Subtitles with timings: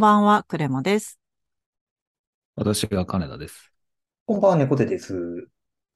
[0.00, 1.20] こんばんは、クレマです。
[2.56, 3.70] 私が金田です。
[4.24, 5.46] こんばんは、猫背です。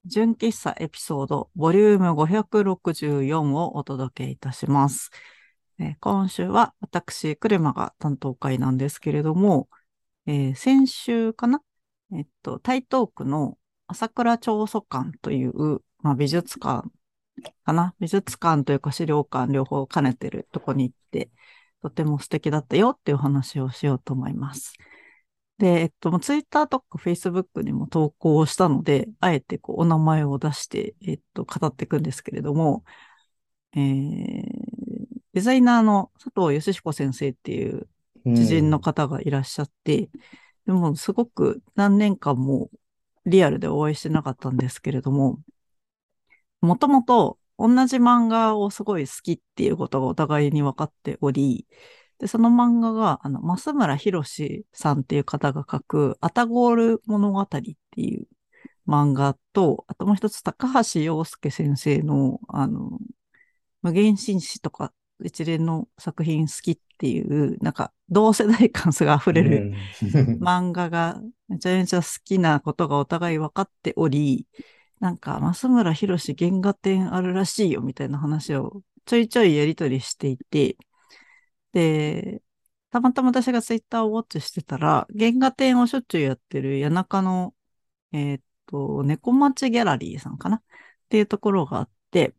[0.05, 5.09] 純喫茶エピソード、ボリューム564をお届けいたします。
[5.79, 9.71] えー今週は私、クレマが担当会なんですけれども、
[10.27, 11.63] えー先週かな？
[12.13, 16.86] えっと、台東区の朝倉長祖館という、まあ、美術館
[17.64, 17.95] かな？
[18.00, 21.31] 美術館というか資料館両方兼ねてるとこに行って、
[21.85, 24.73] とても素敵だったよっていう話をしようと思います。
[25.59, 32.84] で、えっと、ツイッターとかフェイスブックにも投稿したので、あえてこうお名前を出して、えっと、語っていくんですけれども、
[33.77, 34.45] えー、
[35.34, 37.87] デザイナーの佐藤義彦先生っていう
[38.25, 40.09] 知人の方がいらっしゃって、
[40.65, 42.71] でもすごく何年間も
[43.27, 45.39] リアルでお会いしてなかったんですけれども、
[46.63, 51.67] もともと同じ漫画をすごい好きっていうことがお互いに分かっており、
[52.19, 54.23] で、その漫画が、あの、増村博
[54.73, 57.63] さんっていう方が書く、アタゴール物語って
[57.97, 58.27] いう
[58.87, 62.99] 漫画と、あともう一つ、高橋洋介先生の、あの、
[63.83, 70.39] 無限紳士とか一連の作品好きっていう、なんか、同世代感が溢れるうん。
[70.43, 74.47] 漫画がめちゃめちゃ好きなことがお互い分かっており、
[75.05, 80.79] なんか、増村博士原画展あるらしいよみたいな話をちょいちょいやりとりしていて、
[81.73, 82.41] で、
[82.91, 87.55] たまたま私がツイッターをウォッチしてたら、原画展をしょっちゅうやってる谷中の、
[88.13, 90.57] えーっと、猫町ギャラリーさんかな？
[90.57, 90.63] っ
[91.11, 92.35] ていうところがあって、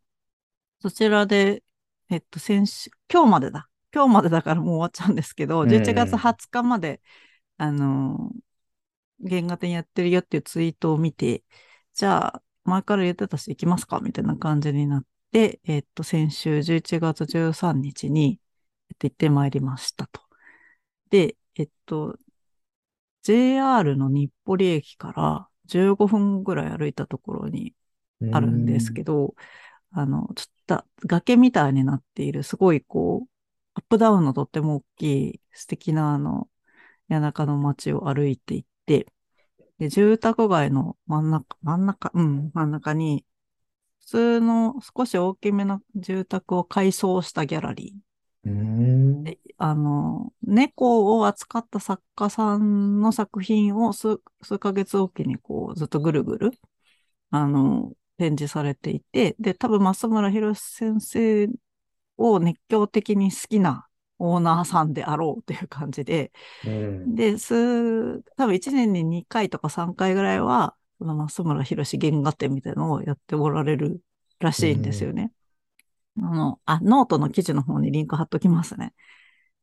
[0.80, 1.62] そちらで、
[2.10, 3.68] えっと、先週、今日までだ。
[3.94, 7.00] 今日までだから もう終わっちゃうんですけど、うん11月20日まで、
[7.58, 11.44] あのー、原画展やってるよっていうツイートを見て、
[11.94, 14.00] じゃあ、前から言ってたし行きますか？
[14.00, 18.40] みたいな感じになって、えっと、先週11月13日に、
[18.90, 20.20] えっと、行ってまいりましたと。
[21.10, 22.18] で、えっと、
[23.22, 27.74] JR の日暮里駅から15分ぐらい歩いたところに
[28.32, 29.34] あるんですけど、
[29.92, 33.28] あの、ちょっと崖みたいになっている、すごいこう、
[33.74, 36.48] アップダウンのとっても大きい素敵なあの、
[37.08, 39.06] 谷中の街を歩いていって、
[39.78, 43.24] で、住宅街の真ん中、真ん中、うん、真ん中に、
[44.00, 48.06] 普通の少し大きめな住宅を改装したギャラリー。
[49.58, 56.50] あの、猫を扱った作家さんの作品を数、数ヶ月おきにこうずっとぐるぐる、
[57.30, 61.48] あの、展示されていて、で、多分増村博先生
[62.16, 63.85] を熱狂的に好きな
[64.18, 66.32] オーナーさんであろうという感じで、
[66.64, 67.14] うん。
[67.14, 74.00] で、数、多分1年に2回とか3回ぐらいは、その増村博原画展みたいなのをやっておられる
[74.38, 75.32] らしいんですよね。
[76.18, 78.94] あの、あ、ノートの記事の方にリンク貼っときますね。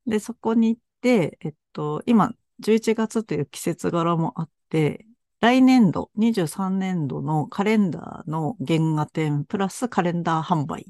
[0.05, 5.05] で、そこに行って、えっと、今、11月という季節柄もあって、
[5.39, 10.85] 来年度、23年度のカレンダーの原画展プラスカレンダー販売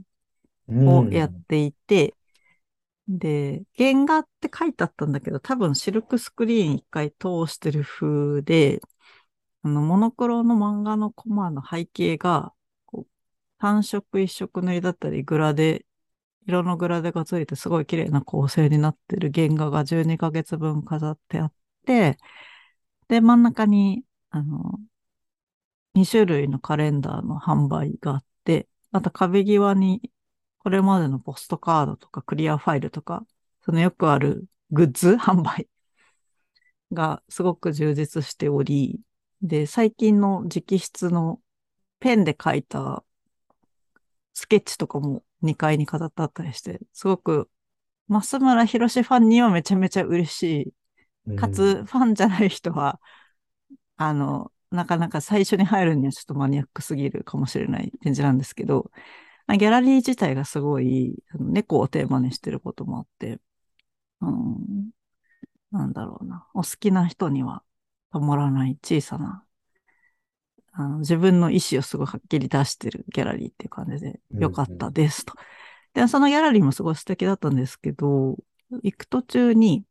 [0.85, 2.15] をやっていて、
[3.07, 8.79] で、原画って書いてあったんだけど、多分シルクスクリーン一回通してる風で、
[9.63, 12.53] あの、モノクロの漫画のコマの背景が、
[12.85, 13.11] こう
[13.59, 15.85] 単色一色塗りだったり、グラデ、
[16.47, 19.31] 色のグラデがついてすごい綺麗な構成になってる。
[19.33, 21.53] 原画が12ヶ月分飾ってあっ
[21.85, 22.17] て、
[23.07, 24.79] で、真ん中に、あの、
[25.95, 30.11] 2種類のカレンダーの販売があって、あと壁際に
[30.63, 33.25] これまでのポストカードとかクリアファイルとか、
[33.65, 35.67] そのよくあるグッズ 販売
[36.91, 39.01] がすごく充実しており、
[39.41, 41.41] で、最近の直筆の
[41.99, 43.03] ペンで書いた
[44.33, 47.49] スケッチとかも2階に飾ってあったりして、すごく
[48.09, 50.73] 増村博士ファンにはめちゃめちゃ嬉し
[51.33, 51.35] い。
[51.35, 52.99] かつ、ファンじゃない人は、
[53.97, 58.91] あの、なかなか最初に入るにはちょっとマニアックすぎるかもしれない展示なんですけど、
[59.47, 63.39] ギャラリー自体がすごい、猫をテーマにしてることもあって、
[64.21, 64.91] うん、
[65.71, 66.47] なんだろうな。
[66.53, 67.63] お好きな人には
[68.11, 69.45] たまらない小さな、
[70.71, 75.33] あの自分の意思をすごいはっきり出してるギャラリーっていう感じで、よかったですと。
[75.93, 78.37] で、そのギャラリーもすごい素敵だったんですけど、
[78.81, 79.85] 行く途中に、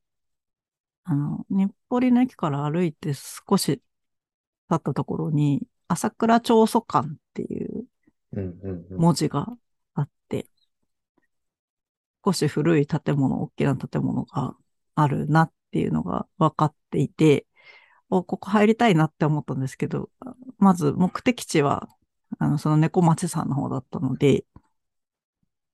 [1.05, 3.83] あの、日暮里の駅から歩いて少し
[4.69, 7.72] 経ったところに、朝倉長祖館っていううんうんうん
[8.91, 9.49] 文字が
[9.95, 10.47] あって、
[12.25, 14.57] 少し古い建物、大きな建物が
[14.95, 17.47] あるなっていうのが分かっていて、
[18.11, 20.11] お、ここ入りたいなって思ったんですけど、
[20.59, 21.89] まず目的地は、
[22.39, 24.45] あの、その猫町さんの方だったので、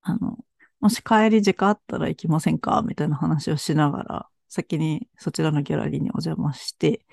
[0.02, 0.38] あの、
[0.80, 7.04] もし帰り時間あったら行きませんかみたいな話をしながら先にそちらのギャラリーにお邪魔して、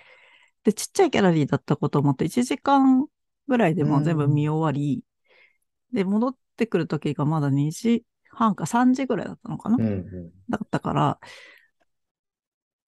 [0.64, 3.08] で、ちっちゃいギャラリーだったこともあって、1時間
[3.48, 5.04] ぐらいでも全部見終わり、
[5.96, 10.32] で、戻ってくる時がまだ2時半か3時ぐらいだったのかな、うんうん。
[10.50, 11.20] だったから、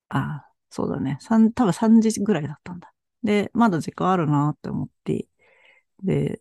[0.09, 1.17] あ、そうだね。
[1.21, 2.93] 三多分3時ぐらいだったんだ。
[3.23, 5.27] で、まだ時間あるなって思って、
[6.03, 6.39] で、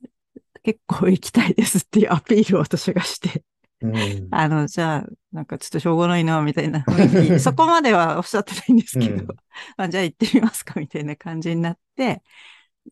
[0.62, 3.44] 結構行きたいですっていうアピールを私がして、
[3.80, 4.28] うん。
[4.30, 7.40] あの、じゃあ、なんかちょっとしょうがないな、みたいな雰囲気。
[7.40, 9.28] そこまではおっしゃってないんですけど、うん
[9.76, 12.22] あじゃあ行ってみますか、みたいな感じになって、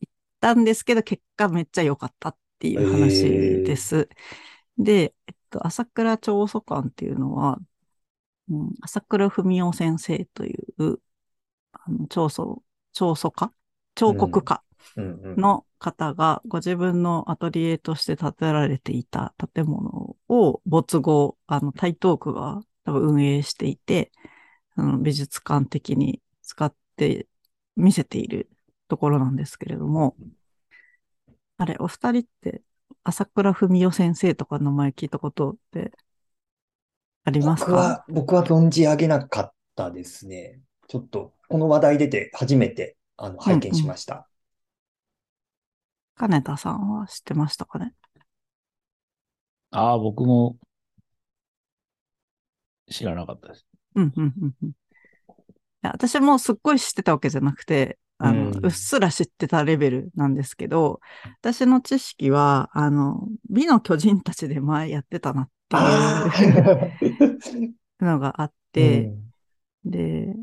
[0.00, 4.08] 行ったんですけど、結果めっちゃ良かったっていう話です。
[4.78, 7.58] で、えっと、朝倉長祖館っていうのは、
[8.50, 11.00] うん、朝倉文夫先生という、
[11.72, 12.62] あの、長祖、
[12.92, 13.52] 長祖家？
[13.94, 14.62] 彫刻家。
[14.96, 24.12] の方がご自分のアトリエとして建てられていた建物を没後、あの、台東区が多分運営していて、
[24.76, 27.26] あの美術館的に使って
[27.76, 28.50] 見せている
[28.88, 30.16] ところなんですけれども、
[31.56, 32.62] あれ、お二人って
[33.04, 35.92] 朝倉文夫先生とかの名前聞いたことって
[37.24, 37.70] ありますか？
[37.70, 40.60] 僕は、僕は存じ上げなかったですね。
[40.88, 44.28] ちょっと、この話題出て初めて、あの、拝見しました。
[46.16, 47.94] 金田さんは知ってましたかね？
[49.70, 50.56] ああ、僕も
[52.90, 53.66] 知らなかったです。
[53.94, 54.54] うん、うん、うん。
[54.62, 58.62] うんいや私もすっごい知ってたわけじゃなくて、あの、うん。
[58.62, 61.00] うっすら知ってたレベルなんですけど、
[61.42, 67.04] 私の知識は、あの、美の巨人たちで前やってたなってあいうあ。
[68.00, 69.34] のがあっうて、 ん。
[69.84, 70.34] で、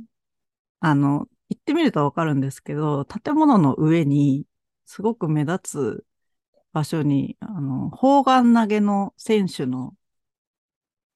[0.81, 4.45] あの、行ってみるとわかるんですけど、建物の上に
[4.85, 5.59] すごく目立
[6.03, 6.05] つ
[6.73, 9.95] 場所に、あの、砲丸投げの選手の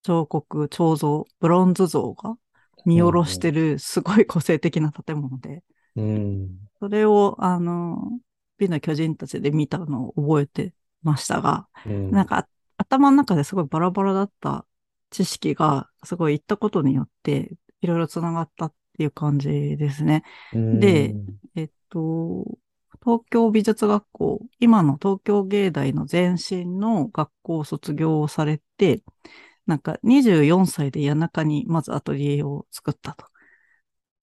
[0.04, 2.38] 彫刻、彫像、ブロンズ像が
[2.86, 5.64] 見下ろしてるすごい個性的な建物で、
[5.96, 6.50] うん。
[6.80, 8.20] それを、あの、
[8.58, 12.48] 美の巨人たちで見たのを覚えてましたが、うんなんか
[12.78, 14.66] 頭の中ですごいバラバラだった
[15.10, 20.24] 知識がすごい言ったことによっていろいろつながったっていう感じですね。
[20.54, 21.16] で
[21.56, 22.46] えっと、
[23.04, 29.02] 東京美術学校、今の東京芸大の前身の学校を卒業されて、
[29.66, 33.26] なんか24歳で谷中にまずアトリエを作ったと。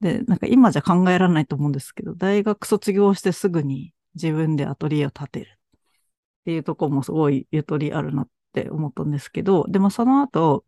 [0.03, 5.59] で、なんか今じゃ考えられないと思うんですけど、大学卒業してすぐに自分でアトリエを建てるっ
[6.45, 10.65] ていうところもすごいゆとりあるなって思ったんですけど、でもその後、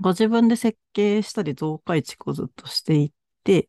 [0.00, 3.12] ご自分で設計したり増改築をずっとしていっ
[3.44, 3.68] て、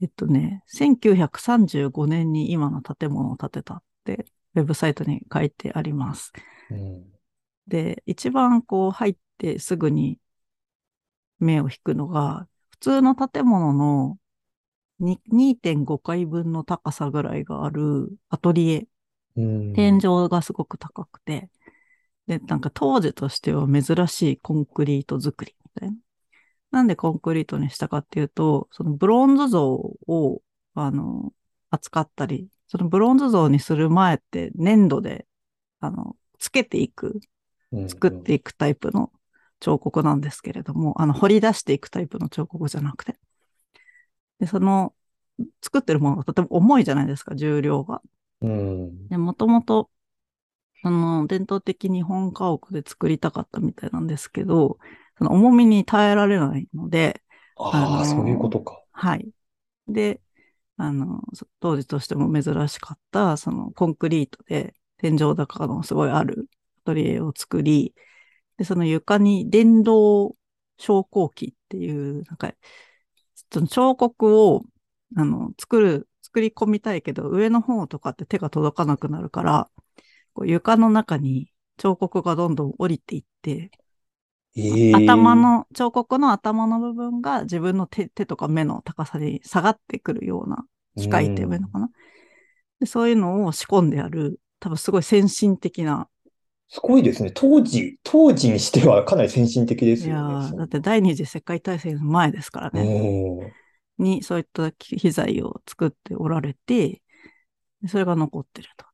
[0.00, 6.32] えっとね、1935年に今の建物を建てたって、ウェブサイトに書いてあります。
[6.70, 7.20] うん
[7.70, 10.18] で、一番こう入ってすぐに
[11.38, 14.18] 目を引くのが、普通の建物の
[15.00, 18.86] に2.5階分の高さぐらいがあるアトリエ、
[19.36, 19.72] うん。
[19.74, 21.50] 天井がすごく高くて、
[22.26, 25.96] で、なんか当時としては珍しいコンクリート作りみたいな。
[26.70, 30.42] なんでコンクリートにしたかっていうと、そのブロンズ像を、
[30.74, 31.32] あの、
[31.70, 35.26] 扱ったり、そのブロンズ像にする前って粘土で、
[35.80, 37.20] あの、つけていく、
[37.88, 39.12] 作っていくタイプの
[39.60, 43.16] 彫刻なんですけれども、あの、掘り出していくタイプの彫刻じゃなくて。
[44.38, 44.94] で、その、
[45.62, 48.02] 作ってるものがとても重いじゃないですか、重量が。
[48.40, 49.08] うん。
[49.08, 49.90] で、もともと、
[50.82, 54.78] あの、伝統的日本家屋で作りたかったみたいなんですけど、
[55.18, 57.22] その重みに耐えられないので、
[57.56, 58.82] ああそういうことか。
[58.92, 59.28] はい。
[59.88, 60.20] で、
[60.76, 66.48] あの、そ当時としても珍しかった、そのコンクリートで天井高のすごいある
[66.82, 67.94] アトリエを作り、
[68.60, 70.36] で、その床に電動
[70.78, 72.52] 昇降機っていう、なんか、
[73.52, 74.64] その彫刻を、
[75.16, 79.70] あの、作る、作り込みたいけど、上の方とかって手が届かなくなるから、
[80.34, 83.70] こう床の中に彫刻がどんどん降りていって、
[84.56, 91.90] ええ頭の、彫刻の頭の部分が自分の手手とか目の高さに下がってくるような機械って言えばいいのかな。
[92.80, 96.08] でそういうのを仕込んである、多分すごい先進的な、
[96.72, 97.32] すごいですね。
[97.34, 100.34] 当時、当時にしてはかなり先進的ですいやよね。
[100.52, 103.52] ーだって第二次世界大戦の前ですからね、ね。
[103.98, 107.02] にそういった機材を作っておられて、
[107.82, 108.86] でそれが残ってると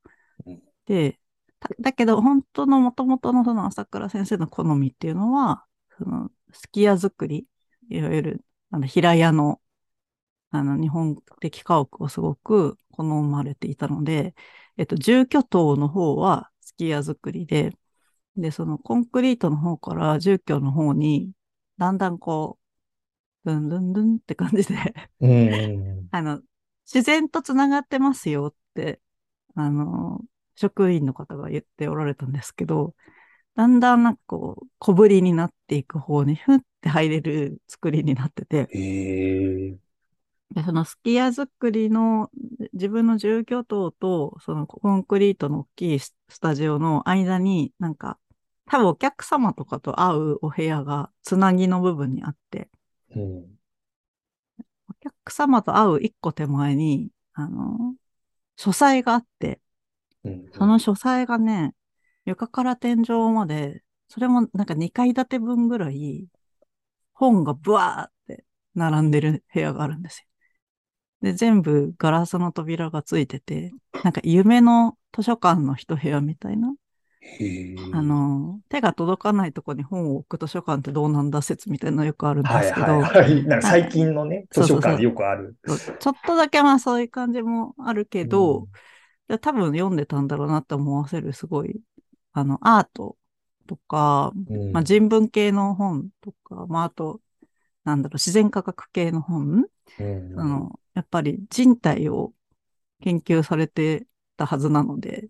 [0.47, 0.62] うん。
[0.87, 1.21] で、
[1.61, 5.64] ただけど本当の元々のその朝倉先生の好みっていうのは、
[5.99, 7.47] その、すき家作り、
[7.88, 9.61] いわゆる、あの、平屋の、
[10.50, 14.35] あの、日本的家屋をすごく好まれていたので、
[14.76, 17.73] えっと、住居棟の方はすき家作りで、
[18.37, 21.32] で、そのコンクリートの方から住居の方に、
[21.78, 22.58] だんだんこ
[23.44, 24.76] う、ドゥンドゥンドゥンって感じで。
[26.11, 26.42] あの、
[26.92, 29.00] 自然と繋がってますよって、
[29.54, 30.20] あの、
[30.56, 32.94] 職員の方が言っておられたんですけど、
[33.56, 39.70] だんだんなんかこう、小ぶりになっていく方にふって入れる作りになってて、へえ。
[39.73, 39.78] で
[40.65, 42.31] そのすき家作りの
[42.73, 48.19] 自分の住居棟とそのコンクリートの大きいススタジオの間になんか
[48.67, 52.69] 多分お客様とかと会うお部屋がつなぎの部分にあって、
[53.15, 53.59] うん。
[54.88, 57.95] お客様と会う一個手前に、あの、
[58.57, 59.61] 書斎があって、
[60.25, 60.50] うん。
[60.53, 61.75] その書斎がね、
[62.25, 66.26] 床から天井まで、それもなんか2階建て分ぐらい、
[67.12, 70.26] 本がブワーって並んでる部屋があるんですよ。
[71.23, 73.73] で、全部ガラスの扉がついてて、
[74.04, 76.75] なんか夢の図書館の一部屋みたいな。
[77.92, 83.44] あの、手が届かないとこに本を置く図書館ってどうなんだ説みたいなのよくあるんではいすけど、はいはい。
[83.46, 84.92] なんか最近のね、そうそうそう。
[84.92, 85.56] 図書館でよくある。
[85.64, 88.66] ちょっとだけまあそういう感じもあるけど、うん。
[89.28, 91.80] で多分読んでたんだろうなって思わせるすごい、
[92.32, 93.16] あの、アート
[93.66, 94.73] とか、うん。
[94.73, 97.20] まあ、人文系の本とか、まあ、あと、
[97.87, 99.64] なんだろう、自然科学系の本、
[99.99, 102.35] うんあの、やっぱり人体を
[103.00, 105.28] 研究されてたはずなので、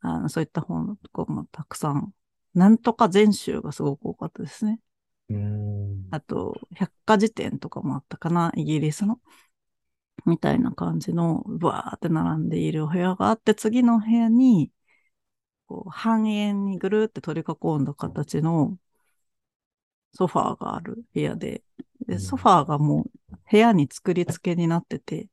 [0.00, 2.12] あのそういった本とかもたくさん、
[2.54, 4.80] なんとか全集がすごく多かったですね。
[5.28, 9.20] うんあと、百科事典とかもあったかな、イギリスの？
[10.24, 14.70] みたいな感じの、ブワーって並んでいるお部屋があって、次のお部屋に、
[15.66, 18.78] こう、半円にぐるって取り囲んだ形の
[20.12, 21.62] ソファーがある部屋で、
[22.06, 22.20] で、うん。
[22.20, 25.28] ソファーがもう部屋に作り付けになってて、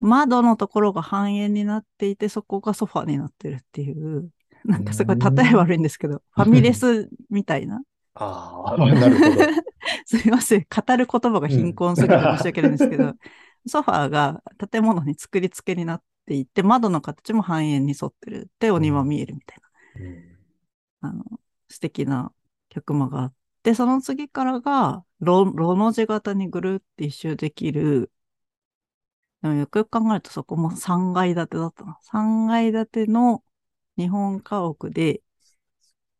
[0.00, 4.30] 窓のところが半円になっていて、そこがソファーになってるっていう、
[4.64, 7.82] なんかすごい例え悪いんですけど、ファミレスみたいな。
[8.14, 9.42] ああ、 なるほど。
[10.04, 10.66] すいません。
[10.68, 13.14] 語る言葉が貧困すぎて申し訳ないんですけど、
[13.66, 18.50] ソファーが建物に作り付けになっていて、窓の形も半円に沿ってる。
[18.54, 19.58] ってお庭見えるみたい
[21.00, 21.24] な、あの、
[21.68, 22.32] 素敵な
[22.68, 28.12] 客間があって、その次からが、ロロの字型にぐるって一周できる、
[29.42, 31.98] でもよくよく考えるとそこも3階建てだったな。
[32.02, 33.44] 3階建ての
[33.96, 35.22] 日本家屋で、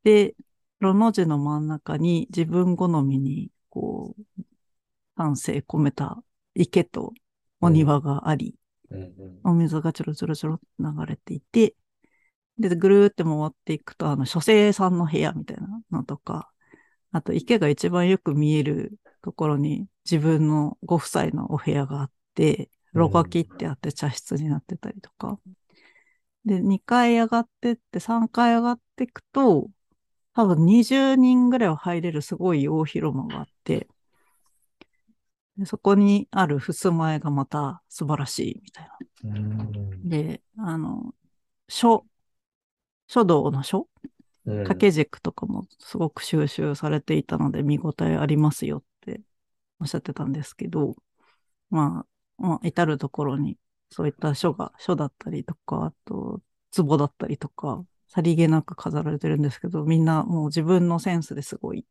[0.04, 0.34] で、
[0.80, 4.42] ロの字の真ん中に自分好みに、こう、
[5.16, 6.22] 丹精込めた
[6.54, 7.12] 池と
[7.60, 8.54] お庭があり、
[8.90, 11.74] うんうんお水がちょろちょろちょろ流れていて、
[12.58, 16.50] で、ぐるーって回っていくと、あの、書生さんの部屋みたいなのとか、
[17.12, 25.38] あと池が一番よく見えるところに自分のご夫妻のお部屋があって、炉が切ってあって茶室になってたりとか。
[26.44, 29.68] で、2階上がってって3階上がっていくと、
[30.34, 33.88] 多分20人ぐらいは入れるすごい大広間があって、
[35.56, 38.98] でそこにある襖絵がまた素晴らしいみたいな。
[39.24, 41.12] うんで、あの、
[41.68, 42.06] 書、
[43.08, 44.10] 書道の書うん
[44.48, 49.20] 掛け軸とかもすごく収集されていたので見応えありますよって
[49.80, 50.96] おっしゃってたんですけど、
[51.70, 52.04] ま
[52.38, 53.58] あ、まあ、至るところに
[53.90, 56.40] そういった書が、書だったりとか、あと、
[56.76, 61.86] 壺だったりとか、さりげなく飾られてるんですけど、みんなもう自分のセンスですごい、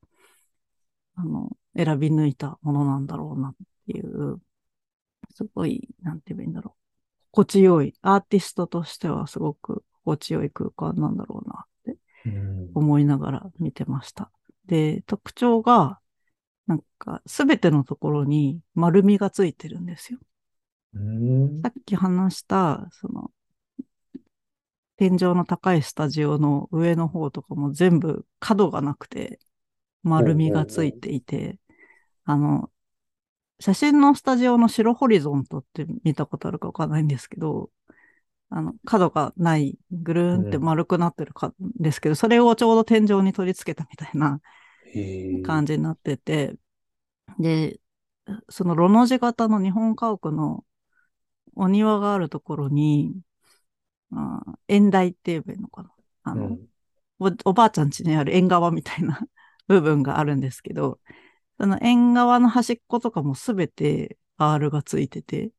[1.16, 3.56] あの、選び抜いたものなんだろうなっ
[3.88, 4.40] ていう、
[5.34, 6.80] すごい、なんて言えばいいんだろう。
[7.32, 11.66] 心地よい、アーティストとしてはすごく心地よい空間なんだろうなっ
[12.74, 14.32] 思いながら見てました。
[14.66, 16.00] で、特徴が、
[16.68, 20.20] なんか、すべてのところに丸みがついてるんですよ。
[20.94, 23.32] うんさっき話した、その、
[24.98, 29.40] 天井の高いスタジオの上の方とかも全部角がなくて、
[30.04, 31.60] 丸みがついていて、
[32.26, 32.72] あの、
[33.60, 37.70] 写真のスタジオの白ホリゾントって見たことあるかわかんないんですけど、
[38.50, 44.42] あの、角がない、ぐるーんって丸くなってるか、ですけど、それをちょうど天井に取り付けたみたいな
[45.42, 46.56] 感じになってて、
[47.40, 47.80] で、
[48.50, 50.66] そのロの字型の日本家屋の
[51.56, 53.14] お庭があるところに、
[54.12, 55.92] あー縁台って言えばいいのかな？
[56.24, 56.68] あの、うん。
[57.20, 59.22] おおばあちゃん家にある縁側みたいな
[59.68, 61.00] 部分があるんですけど、
[61.60, 65.52] その縁側の端っことかもすべて R がついてて、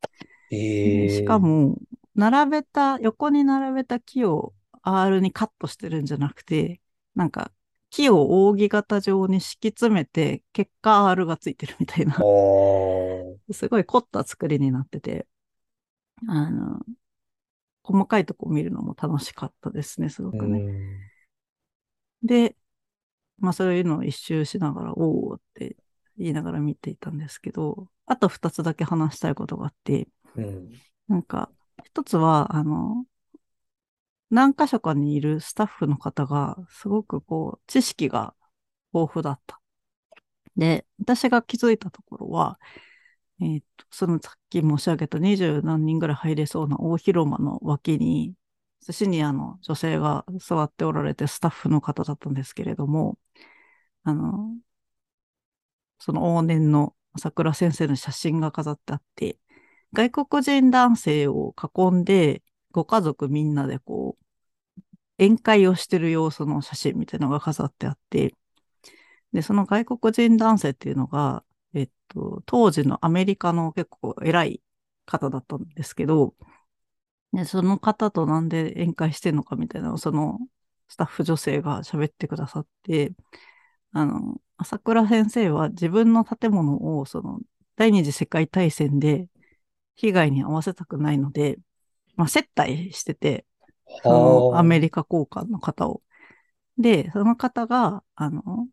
[0.50, 1.78] へえしかも、
[2.18, 6.80] 並べた、横に並べた木を R にカットしてるんじゃなくて、
[7.14, 7.52] なんか、
[7.90, 12.16] 木を扇形状に敷き詰めて、結果 R がついてるみたいな
[13.52, 15.28] すごい凝った作りになってて、
[16.26, 16.80] あの、
[17.84, 20.58] 細かいとこ見るのも楽しかったですね、すごくね。
[20.58, 20.98] うん
[22.22, 22.56] で、
[23.38, 25.76] まあそういうのを一周しながら、おーって
[26.18, 30.72] 言いながら見ていたんですけど、あと二つだけ話したいことがあって、うん。
[31.06, 31.50] なんか、
[31.84, 33.04] 一つは、あの、
[34.30, 38.34] 何箇所かにいるスタッフの方が、すごくこう、知識が
[38.94, 39.60] 豊富だった。
[40.56, 42.60] で、私が気づいたところは、
[43.40, 48.34] えーっと、そのさっき申し上げた二十何人ぐらい入れそうな大広間の脇に、
[48.82, 53.18] シニアの女性が座っておられてスタッフの方だったんですけれども、
[54.04, 54.56] あの、
[55.98, 59.38] その往年の桜先生の写真が飾ってあって、
[59.92, 62.42] 外国人男性を囲んで、
[62.72, 64.24] ご家族みんなでこう、
[65.18, 68.34] 宴会をしてる様子の写真みたいなのが飾ってあって、
[69.32, 74.62] で、その外国人男性っていうのが、えっと、当時のアメリカの結構偉い
[75.06, 76.34] 方だったんですけど、
[77.32, 80.38] で、その方となんで宴会してんのかみたいなのを、その
[80.88, 83.12] スタッフ女性が喋ってくださって、
[83.92, 87.40] あの、朝倉先生は自分の建物を、その、
[87.76, 89.28] 第二次世界大戦で
[89.98, 91.58] 被害に遭わせたくないので、
[92.16, 93.44] まあ、接待してて、
[94.02, 94.60] そのはあ。
[94.60, 96.02] アメリカ高官の方を。
[96.78, 98.68] で、その方が、あの、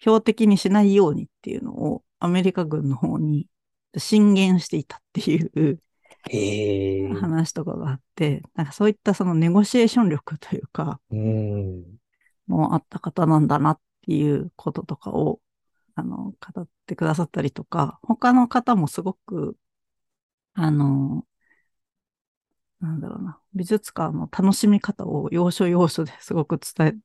[0.00, 3.48] 標的にしないようにっていうのをアメリカ軍の方に
[3.96, 5.78] 進言していたっていう。
[7.20, 11.84] 話とかがあって、なんかそういったそのネゴシエーション力というか、うん。
[12.46, 15.40] もあった方なんだなっていうこととかを、
[15.94, 19.56] あの、語ってくださったりとか、他の方もすごく、
[20.58, 21.26] あの、
[22.80, 27.00] なんだろうな、美術館の楽しみ方を要所要所ですごく伝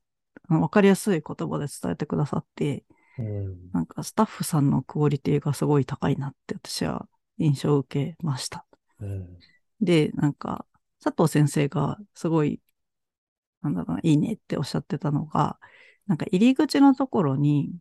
[0.49, 2.85] え、わかりやすい言葉で伝えてくださって、
[3.17, 3.71] うん。
[3.73, 8.65] なんかスタッフさんのクオリティがすごい高いなって私は印象を受けました。
[9.01, 9.37] うん。
[9.81, 10.65] で、なんか、
[11.03, 12.61] 佐藤先生がすごい、
[13.61, 15.59] なんだろうな、いいねっておっしゃってたのが、
[16.07, 17.73] なんか入り口のところに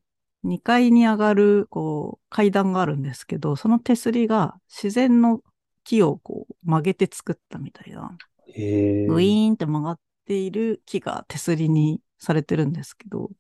[0.43, 5.43] 2階に上がる、こう、階段があるんですけど、その手すりが自然の
[5.91, 8.17] 木をこう曲げて作ったみたいな、
[8.55, 9.07] へえ。
[9.09, 13.31] グイーンって曲がっている木が手すりにされてるんですけど、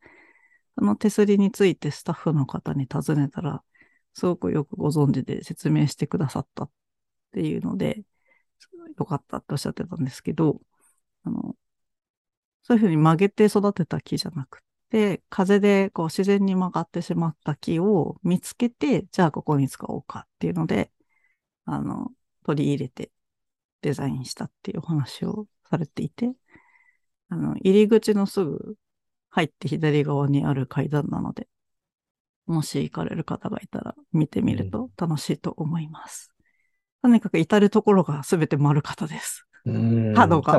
[0.77, 3.63] その手すりについてスタッフの方に尋ねたら、
[4.15, 6.71] すごくよくご存知で説明してくださったっ
[7.35, 8.03] ていうので、
[8.99, 10.61] よかったっておっしゃってたんですけど、
[11.23, 11.55] あの、
[12.65, 14.61] そういうふうに曲げて育てた木じゃなく
[14.91, 20.91] て、風でこう自然に曲がってしまった木を見つけて、じゃあここに使おうかっていうので、
[21.65, 22.11] あの、
[22.45, 23.11] 取り入れて
[23.83, 26.33] デザインしたっていうお話をされていて、
[27.29, 28.75] あの、入り口のすぐ
[29.31, 31.49] 入って左側にある階段なので、
[32.47, 36.33] もし行かれる方がいたら見てみると楽しいと思います。
[37.03, 39.47] とにかく至るところがすべて丸方です。
[39.65, 40.15] うん。
[40.15, 40.59] 角が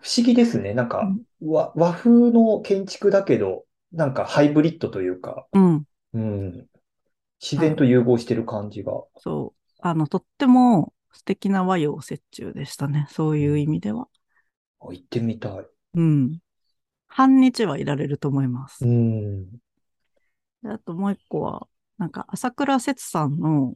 [0.00, 0.72] 不思議ですね。
[0.72, 5.84] なんか、和、和風の建築だけど、なんかハイブリッドというか、うん。
[6.14, 6.66] うん。
[7.40, 8.92] 自然と融合してる感じが。
[9.18, 9.72] そう。
[9.80, 13.06] あの、とっても素敵な和洋折衷でしたね。
[13.10, 14.06] そういう意味では。
[14.80, 15.66] あ行ってみたい。
[15.94, 16.38] うん。
[17.06, 18.84] 半日はいられると思います。
[18.84, 19.50] うん。
[20.62, 23.74] であともう一個は、なんか、朝倉節さんの、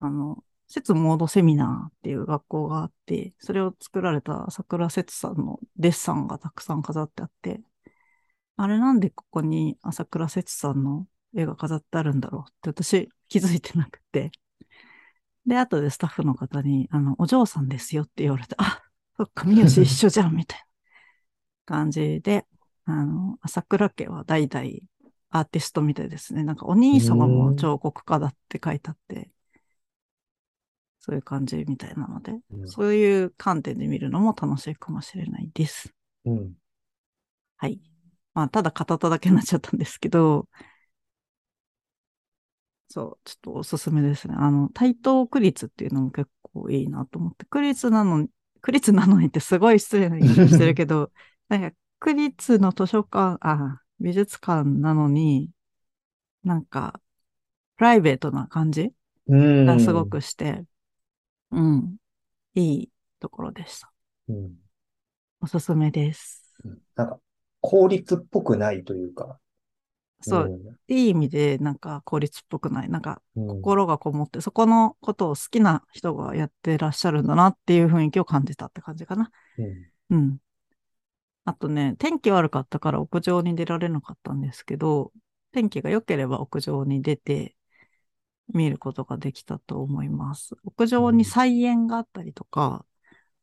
[0.00, 7.62] あの、節モードセミナーっていう学校があって、それを作られた朝倉節さんのデッサンがたくさん飾ってあって、
[8.56, 14.30] あれなんでここに朝倉節さんの絵が飾ってあるんだろうって私気づいてなくて。
[15.46, 18.82] で、後でスタッフの方に、あの、お嬢さんですよって言われて、あ、
[19.16, 20.64] そっか、 三好一緒じゃん、みたいな
[21.66, 22.46] 感じで、
[22.84, 24.66] あの、朝倉家は代々
[25.30, 26.44] アーティストみたいですね。
[26.44, 29.30] なんかお兄様も彫刻家だって書いてあって、
[31.00, 35.94] そういう感じみたいなので、うんそういう観点で見るのも楽しいかもしれないです。
[36.24, 36.56] うん。
[37.56, 37.80] はい。
[38.34, 40.48] まあ、ただ語っただけになっちゃったんですけど、
[42.96, 44.34] そう、ちょっとおすすめですね。
[44.38, 48.30] あの、台東区立っていうのも結構いいなと思って、区立なのに、
[48.62, 51.12] 区立なのにってすごい失礼な言い方してるけど、
[51.50, 55.50] なんか区立の図書館、あ、美術館なのに、
[56.42, 57.02] なんか、
[57.76, 58.92] プライベートな感じ
[59.26, 59.66] うん。
[59.66, 60.64] がすごくして、
[61.50, 61.96] うん、
[62.54, 63.92] いいところでした。
[64.28, 64.56] うん。
[65.42, 66.54] おすすめです。
[66.94, 67.20] なんか、
[67.60, 69.38] 効率っぽくないというか。
[70.20, 72.88] そう、いい意味でなんか効率っぽくない？
[72.88, 73.46] なんかうん。
[73.48, 79.30] 心がこもって、そこのことを好きな人がやってらっしゃるんだなっていう雰囲気を感じたって感じかな。
[79.58, 79.86] うん。
[80.10, 80.38] うん。
[81.44, 85.12] あとね、天気悪かったから屋上に出られなかったんですけど、
[85.52, 87.54] 天気が良ければ屋上に出て
[88.52, 90.56] 見ることができたと思います。
[90.64, 92.84] 屋上に菜園があったりとか、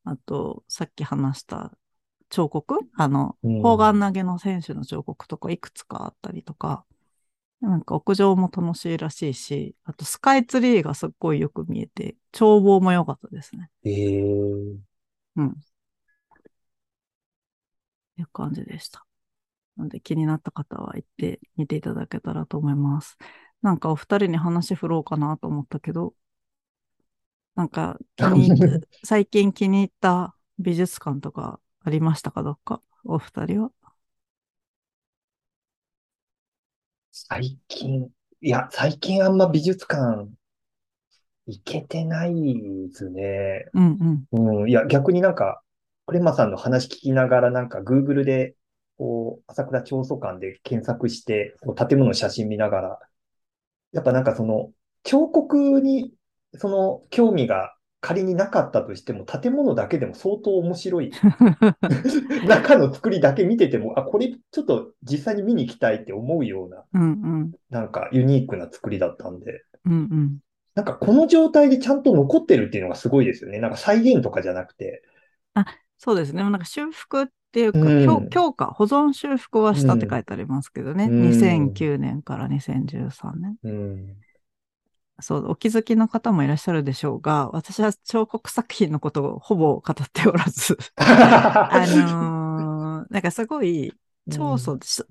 [0.03, 1.71] あと、さっき話した
[2.33, 2.79] 彫刻？
[2.95, 6.83] あの、うん砲丸投げの選手の彫刻とかいくつかあったりとか、
[7.61, 13.69] なんか屋上も楽しいらしいし、あとスカイツリーがすっごいよく見えて、眺望も良かったですね。
[13.85, 14.77] えー、
[15.35, 15.55] うん。
[18.17, 19.05] いう感じでした。
[19.77, 23.17] なので気になった方は行ってみていただけたらと思います。
[23.61, 26.15] なんかお二人に話振ろうかなと思ったけど、
[27.55, 27.99] なんか
[29.03, 32.43] 最近気に入った美術館とかありましたか？
[32.43, 32.81] どっか？
[33.03, 33.71] お二人は？
[37.11, 38.09] 最近、
[38.41, 40.29] いや、最近あんま美術館
[41.45, 43.65] 行けてないですね。
[43.73, 44.61] うんうん。
[44.61, 45.61] うん、いや、逆になんか、
[46.07, 48.55] クレマさんの話聞きながら、なんか Google で、
[48.97, 52.99] こう、朝倉長祖館で検索して、こう建物の写真見ながら、
[53.91, 54.71] やっぱなんかその、
[55.03, 56.13] 彫刻に、
[56.55, 61.11] その、興味が仮になかったとしても、建物だけでも相当面白い。
[62.45, 67.05] 中の作りだけ見てても、あ、これちょっと実際に見に行きたいって思うような、うんう
[67.45, 67.51] ん。
[67.69, 70.37] なんかユニークな作りだったんで、うんうん。
[70.75, 73.59] なんかこの状態でちゃんと残ってるっていうのがすごいですよね。
[73.59, 75.01] なんか再現とかじゃなくて。
[75.97, 76.43] そうですね。
[76.43, 81.05] なんか修復っていうか、うん強強化、保存修復はしたって書いてありますけどね。
[81.05, 83.55] うん2009年から2013年。
[83.63, 84.17] うん。
[85.23, 90.77] そう、お気づきの方もいらっしゃるでしょうが、私は彫刻作品のことをほぼ語っておらず、
[91.69, 93.93] あのーなんかすごい、
[94.29, 95.03] 超素、し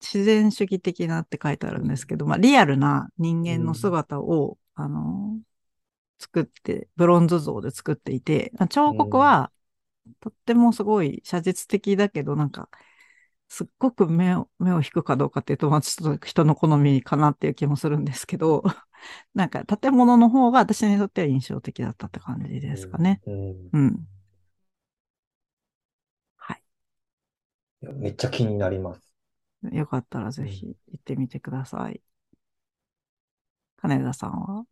[0.00, 5.42] 自然主義的なって書いてあるんですけど、まあ、リアルな人間の姿を、あのー
[6.20, 9.52] 作って、ブロンズ像で作っていて、彫刻は、
[10.20, 12.68] とってもすごい写実的だけど、なんか、
[13.52, 18.62] すっごく目を、目を引くかどうかっていうと、まあ、ちょっと人の好みかなっていう気もするんですけど、
[19.34, 23.20] なんか建物の方が私にとっては印象的だったって感じですかね。
[23.26, 23.68] うん。
[23.74, 24.08] うん。
[26.36, 26.62] はい。
[27.94, 29.12] めっちゃ気になります。
[29.72, 32.00] よかったらぜひ行ってみてください。
[33.76, 34.64] 金田さんは？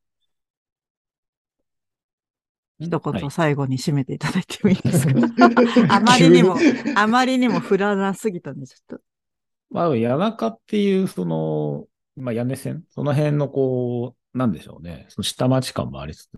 [2.81, 3.21] 一はい。
[3.21, 5.13] 言最後に締めていただいてもいいですか、
[5.95, 6.57] あまりにも
[6.97, 9.03] あまりにも振らなすぎたんで、ちょっと。
[9.71, 16.31] まあ、谷中っていう、その、まあ、屋根線、その辺のこう、なんでしょうね、その下町感もありつつ、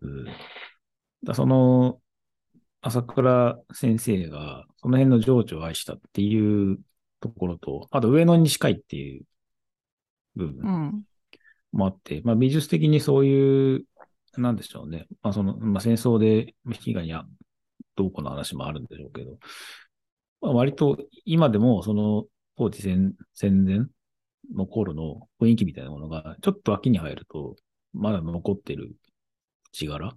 [1.24, 2.00] だその、
[2.80, 6.80] 朝倉先生が、その辺の情緒を愛したっていう
[7.20, 9.24] ところと、あと上野に近いっていう
[10.36, 11.04] 部う分ん。
[11.72, 13.84] もあって、まあ、美術的にそういう、
[14.36, 17.24] なんでしょうね、まあ、その、まあ、戦争で被害や
[17.96, 19.38] どうこの話もあるんでしょうけど、
[20.40, 22.24] まあ、割と今でもその
[22.56, 23.80] 当時戦戦前
[24.54, 27.56] の頃の雰囲気みたいなものが、ちょっと秋に入ると、
[27.92, 28.94] まだ残ってる
[29.72, 30.16] 地柄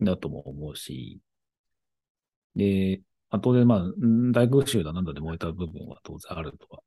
[0.00, 1.20] だとも思うし、
[2.56, 3.82] で、後でまあ、
[4.32, 6.82] 大空襲だなんだで燃えた部分は当然あるとは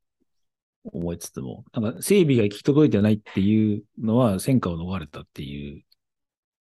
[0.84, 5.84] 思いつつも、なんか整備が行き届いてないっていうのは戦火を逃れたっていう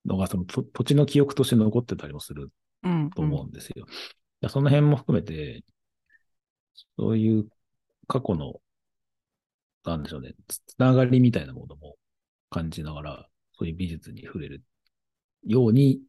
[0.07, 2.51] のが、そのと土地の記憶として残ってたりもする
[2.83, 3.11] うん。
[3.11, 3.87] と思うんですよ。
[3.87, 3.95] だか
[4.43, 5.65] らその辺も含めて、
[6.97, 7.49] そういう
[8.09, 8.61] 過去の、
[9.85, 11.97] なんでしょうね、つつながりみたいなものも
[12.51, 14.63] 感じながら、そういう美術に触れる
[15.45, 16.03] ように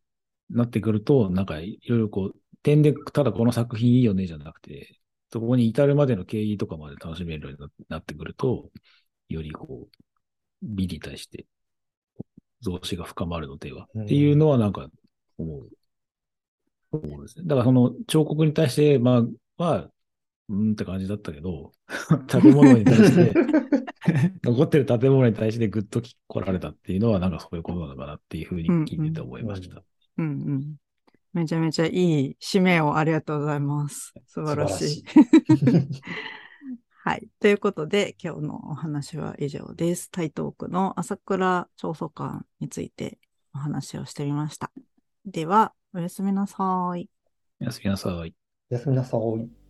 [0.50, 5.00] なってくると、なんかいろいろこう、点でただこの作品いいよねじゃなくて、
[5.32, 8.72] そこに至るまでの経緯とかまで楽しめるようにななってくると、
[9.30, 9.98] よりこう、
[10.62, 11.46] 美に対して
[12.64, 14.88] 増資が深まるのでは、うんっていうのはなんか
[15.38, 15.70] 思う。
[16.92, 17.46] 思うんですね。
[17.46, 19.24] だからその彫刻に対して、ま
[19.58, 19.90] あ、は、
[20.50, 21.72] うーんって感じだったけど、
[22.28, 23.34] 建物に対して、
[24.44, 29.84] 残ってる建物に対してぐっと来られたっていうのは、なんかそういうことなのかなっていうふうに聞いてて思いました。
[30.18, 30.76] うんうん。
[31.34, 34.14] めちゃめちゃいい締めをありがとうございます。
[34.28, 35.04] 素晴らしい
[37.06, 37.28] はい。
[37.42, 40.10] ということで、今日のお話は以上です。
[40.10, 43.20] 台東区の朝倉長祖館について
[43.54, 44.72] お話をしてみました。
[45.26, 47.10] では、おやすみなさい。
[47.60, 48.34] おやすみなさい。
[48.72, 49.63] おやすみなさい。